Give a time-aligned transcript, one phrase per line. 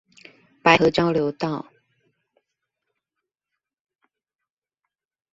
[0.63, 1.71] 白河交流道